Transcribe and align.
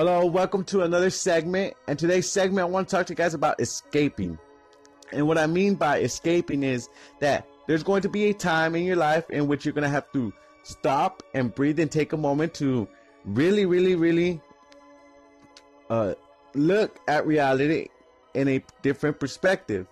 Hello, 0.00 0.24
welcome 0.24 0.64
to 0.64 0.80
another 0.80 1.10
segment. 1.10 1.74
And 1.86 1.98
today's 1.98 2.26
segment, 2.26 2.66
I 2.66 2.70
want 2.70 2.88
to 2.88 2.96
talk 2.96 3.04
to 3.08 3.12
you 3.12 3.16
guys 3.18 3.34
about 3.34 3.60
escaping. 3.60 4.38
And 5.12 5.28
what 5.28 5.36
I 5.36 5.46
mean 5.46 5.74
by 5.74 6.00
escaping 6.00 6.62
is 6.62 6.88
that 7.18 7.46
there's 7.66 7.82
going 7.82 8.00
to 8.00 8.08
be 8.08 8.30
a 8.30 8.32
time 8.32 8.74
in 8.74 8.84
your 8.84 8.96
life 8.96 9.28
in 9.28 9.46
which 9.46 9.66
you're 9.66 9.74
going 9.74 9.82
to 9.82 9.90
have 9.90 10.10
to 10.12 10.32
stop 10.62 11.22
and 11.34 11.54
breathe 11.54 11.78
and 11.78 11.92
take 11.92 12.14
a 12.14 12.16
moment 12.16 12.54
to 12.54 12.88
really, 13.26 13.66
really, 13.66 13.94
really 13.94 14.40
uh, 15.90 16.14
look 16.54 16.98
at 17.06 17.26
reality 17.26 17.88
in 18.32 18.48
a 18.48 18.64
different 18.80 19.20
perspective. 19.20 19.86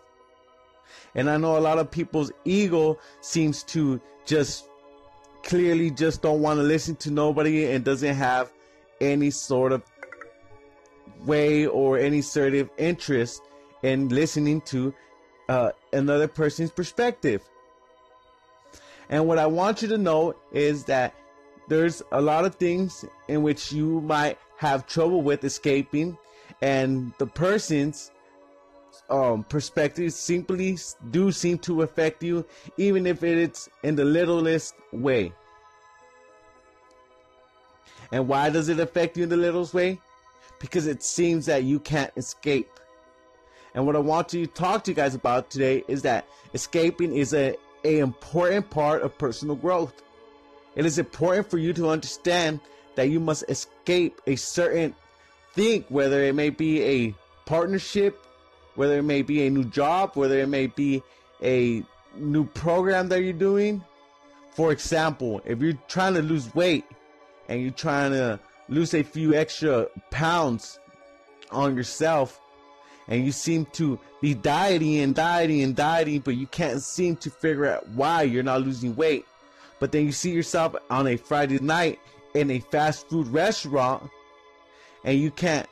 And 1.14 1.28
I 1.28 1.36
know 1.36 1.59
a 1.59 1.61
lot 1.61 1.77
of 1.77 1.91
people's 1.91 2.33
ego 2.47 2.98
seems 3.20 3.62
to 3.64 4.00
just 4.25 4.70
clearly 5.42 5.91
just 5.91 6.22
don't 6.22 6.41
want 6.41 6.56
to 6.61 6.62
listen 6.62 6.97
to 6.97 7.11
nobody 7.11 7.66
and 7.66 7.84
doesn't 7.84 8.14
have 8.14 8.50
any 9.02 9.30
sort 9.30 9.72
of 9.72 9.83
way 11.24 11.66
or 11.66 11.98
any 11.98 12.22
sort 12.22 12.54
of 12.54 12.70
interest 12.78 13.42
in 13.82 14.08
listening 14.08 14.60
to 14.62 14.95
uh, 15.48 15.70
another 15.92 16.28
person's 16.28 16.70
perspective. 16.70 17.42
And 19.08 19.27
what 19.27 19.38
I 19.38 19.46
want 19.46 19.82
you 19.82 19.88
to 19.88 19.98
know 19.98 20.34
is 20.52 20.84
that 20.84 21.14
there's 21.68 22.02
a 22.12 22.20
lot 22.20 22.44
of 22.44 22.54
things 22.56 23.04
in 23.28 23.42
which 23.42 23.72
you 23.72 24.00
might 24.02 24.38
have 24.56 24.86
trouble 24.86 25.22
with 25.22 25.44
escaping, 25.44 26.16
and 26.60 27.12
the 27.19 27.27
person's 27.27 28.10
um, 29.10 29.44
perspectives 29.44 30.14
simply 30.14 30.78
do 31.10 31.32
seem 31.32 31.58
to 31.58 31.82
affect 31.82 32.22
you, 32.22 32.44
even 32.77 33.06
if 33.06 33.22
it's 33.22 33.69
in 33.82 33.97
the 33.97 34.05
littlest 34.05 34.75
way. 34.92 35.32
And 38.12 38.27
why 38.27 38.50
does 38.50 38.69
it 38.69 38.80
affect 38.80 39.16
you 39.16 39.25
in 39.25 39.28
the 39.28 39.36
littlest 39.36 39.75
way? 39.75 40.00
Because 40.58 40.86
it 40.86 41.02
seems 41.02 41.46
that 41.46 41.64
you 41.64 41.78
can't 41.78 42.12
escape. 42.16 42.70
And 43.74 43.86
what 43.86 43.96
I 43.96 44.00
want 44.00 44.28
to 44.30 44.46
talk 44.46 44.84
to 44.84 44.91
you 44.91 44.94
guys 44.94 45.14
about 45.14 45.50
today 45.50 45.84
is 45.88 46.02
that 46.02 46.27
escaping 46.54 47.14
is 47.14 47.32
a, 47.34 47.54
a 47.84 47.98
important 47.98 48.70
part 48.70 49.02
of 49.02 49.16
personal 49.19 49.54
growth. 49.54 50.02
It 50.74 50.86
is 50.86 50.98
important 50.98 51.50
for 51.50 51.58
you 51.58 51.72
to 51.74 51.91
understand 51.91 52.60
that 52.96 53.10
you 53.10 53.20
must 53.20 53.44
escape 53.48 54.20
a 54.26 54.36
certain 54.36 54.94
thing, 55.52 55.84
whether 55.88 56.22
it 56.24 56.34
may 56.34 56.50
be 56.50 56.82
a 56.82 57.14
partnership, 57.46 58.26
whether 58.74 58.98
it 58.98 59.04
may 59.04 59.22
be 59.22 59.46
a 59.46 59.50
new 59.50 59.64
job, 59.64 60.12
whether 60.14 60.38
it 60.38 60.48
may 60.48 60.66
be 60.66 61.02
a 61.42 61.84
new 62.16 62.44
program 62.44 63.08
that 63.08 63.22
you're 63.22 63.32
doing. 63.32 63.82
For 64.52 64.72
example, 64.72 65.41
if 65.44 65.60
you're 65.60 65.78
trying 65.88 66.14
to 66.14 66.22
lose 66.22 66.52
weight 66.54 66.84
and 67.48 67.62
you're 67.62 67.70
trying 67.70 68.12
to 68.12 68.41
lose 68.69 68.94
a 68.94 69.02
few 69.02 69.34
extra 69.34 69.88
pounds 70.11 70.78
on 71.50 71.77
yourself 71.77 72.41
and 73.08 73.25
you 73.25 73.33
seem 73.33 73.64
to 73.72 73.98
be 74.20 74.34
dieting 74.34 74.98
and 74.98 75.14
dieting 75.14 75.62
and 75.62 75.75
dieting, 75.75 76.20
but 76.20 76.36
you 76.36 76.47
can't 76.47 76.83
seem 76.83 77.16
to 77.16 77.30
figure 77.30 77.66
out 77.66 77.88
why 77.88 78.22
you're 78.22 78.42
not 78.42 78.62
losing 78.62 78.94
weight. 78.97 79.25
But 79.80 79.92
then 79.92 80.05
you 80.05 80.12
see 80.12 80.30
yourself 80.30 80.77
on 80.91 81.06
a 81.06 81.16
Friday 81.16 81.58
night 81.60 81.98
in 82.34 82.50
a 82.50 82.58
fast 82.58 83.08
food 83.08 83.27
restaurant 83.28 84.10
and 85.05 85.19
you 85.19 85.30
can't 85.30 85.66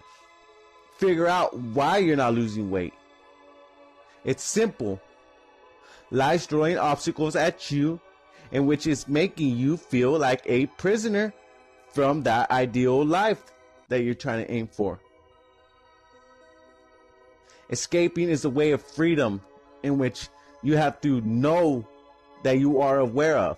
figure 0.96 1.26
out 1.26 1.56
why 1.58 1.98
you're 1.98 2.16
not 2.16 2.34
losing 2.34 2.70
weight. 2.70 2.94
It's 4.24 4.42
simple. 4.42 5.00
Life's 6.10 6.46
throwing 6.46 6.78
obstacles 6.78 7.36
at 7.36 7.70
you 7.70 8.00
and 8.52 8.66
which 8.66 8.86
is 8.86 9.08
making 9.08 9.56
you 9.56 9.76
feel 9.76 10.16
like 10.18 10.40
a 10.46 10.66
prisoner 10.66 11.34
from 11.96 12.24
that 12.24 12.50
ideal 12.50 13.02
life 13.02 13.42
that 13.88 14.02
you're 14.02 14.12
trying 14.12 14.44
to 14.44 14.52
aim 14.52 14.66
for. 14.66 15.00
Escaping 17.70 18.28
is 18.28 18.44
a 18.44 18.50
way 18.50 18.72
of 18.72 18.82
freedom 18.82 19.40
in 19.82 19.96
which 19.96 20.28
you 20.62 20.76
have 20.76 21.00
to 21.00 21.22
know 21.22 21.88
that 22.42 22.58
you 22.58 22.82
are 22.82 22.98
aware 22.98 23.38
of. 23.38 23.56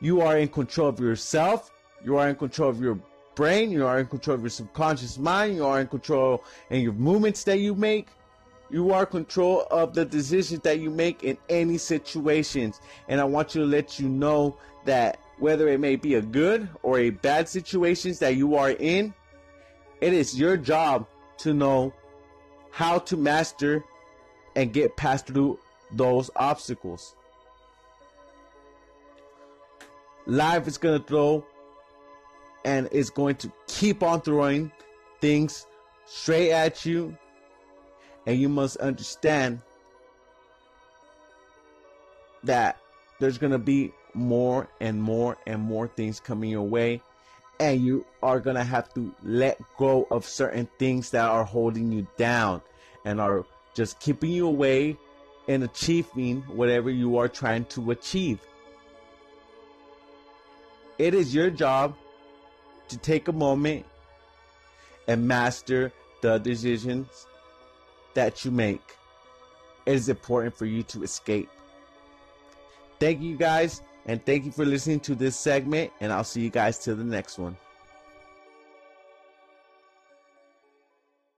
You 0.00 0.20
are 0.20 0.38
in 0.38 0.46
control 0.46 0.86
of 0.86 1.00
yourself, 1.00 1.72
you 2.04 2.16
are 2.16 2.28
in 2.28 2.36
control 2.36 2.70
of 2.70 2.80
your 2.80 2.96
brain, 3.34 3.72
you 3.72 3.84
are 3.84 3.98
in 3.98 4.06
control 4.06 4.36
of 4.36 4.42
your 4.42 4.50
subconscious 4.50 5.18
mind, 5.18 5.56
you 5.56 5.66
are 5.66 5.80
in 5.80 5.88
control 5.88 6.44
in 6.70 6.80
your 6.80 6.92
movements 6.92 7.42
that 7.42 7.58
you 7.58 7.74
make. 7.74 8.06
You 8.70 8.92
are 8.92 9.04
control 9.04 9.66
of 9.72 9.94
the 9.94 10.04
decisions 10.04 10.60
that 10.60 10.78
you 10.78 10.90
make 10.90 11.24
in 11.24 11.38
any 11.48 11.76
situations. 11.76 12.80
And 13.08 13.20
I 13.20 13.24
want 13.24 13.56
you 13.56 13.62
to 13.62 13.66
let 13.66 13.98
you 13.98 14.08
know 14.08 14.56
that 14.84 15.18
whether 15.38 15.68
it 15.68 15.80
may 15.80 15.96
be 15.96 16.14
a 16.14 16.22
good 16.22 16.68
or 16.82 16.98
a 16.98 17.10
bad 17.10 17.48
situations 17.48 18.18
that 18.20 18.36
you 18.36 18.56
are 18.56 18.70
in, 18.70 19.14
it 20.00 20.12
is 20.12 20.38
your 20.38 20.56
job 20.56 21.06
to 21.38 21.52
know 21.52 21.92
how 22.70 22.98
to 22.98 23.16
master 23.16 23.84
and 24.56 24.72
get 24.72 24.96
past 24.96 25.26
through 25.26 25.58
those 25.92 26.30
obstacles. 26.36 27.16
Life 30.26 30.66
is 30.66 30.78
going 30.78 31.00
to 31.00 31.06
throw 31.06 31.44
and 32.64 32.88
is 32.92 33.10
going 33.10 33.36
to 33.36 33.52
keep 33.66 34.02
on 34.02 34.20
throwing 34.22 34.72
things 35.20 35.66
straight 36.06 36.50
at 36.50 36.84
you. 36.86 37.16
And 38.26 38.38
you 38.38 38.48
must 38.48 38.78
understand 38.78 39.60
that 42.44 42.78
there's 43.20 43.38
going 43.38 43.52
to 43.52 43.58
be 43.58 43.92
more 44.14 44.68
and 44.80 45.02
more 45.02 45.36
and 45.46 45.60
more 45.60 45.88
things 45.88 46.20
coming 46.20 46.50
your 46.50 46.62
way 46.62 47.00
and 47.60 47.84
you 47.84 48.04
are 48.22 48.40
going 48.40 48.56
to 48.56 48.64
have 48.64 48.92
to 48.94 49.14
let 49.22 49.60
go 49.76 50.06
of 50.10 50.24
certain 50.26 50.68
things 50.78 51.10
that 51.10 51.28
are 51.28 51.44
holding 51.44 51.92
you 51.92 52.06
down 52.16 52.60
and 53.04 53.20
are 53.20 53.44
just 53.74 54.00
keeping 54.00 54.30
you 54.30 54.46
away 54.46 54.96
in 55.46 55.62
achieving 55.62 56.42
whatever 56.42 56.90
you 56.90 57.16
are 57.18 57.28
trying 57.28 57.64
to 57.66 57.90
achieve. 57.90 58.40
It 60.98 61.14
is 61.14 61.34
your 61.34 61.50
job 61.50 61.94
to 62.88 62.98
take 62.98 63.28
a 63.28 63.32
moment 63.32 63.84
and 65.06 65.26
master 65.26 65.92
the 66.22 66.38
decisions 66.38 67.26
that 68.14 68.44
you 68.44 68.50
make. 68.50 68.96
It 69.86 69.94
is 69.94 70.08
important 70.08 70.56
for 70.56 70.66
you 70.66 70.82
to 70.84 71.02
escape. 71.02 71.50
Thank 72.98 73.20
you 73.20 73.36
guys 73.36 73.82
and 74.06 74.24
thank 74.24 74.44
you 74.44 74.52
for 74.52 74.64
listening 74.64 75.00
to 75.00 75.14
this 75.14 75.36
segment, 75.36 75.92
and 76.00 76.12
I'll 76.12 76.24
see 76.24 76.40
you 76.40 76.50
guys 76.50 76.78
till 76.78 76.96
the 76.96 77.04
next 77.04 77.38
one. 77.38 77.56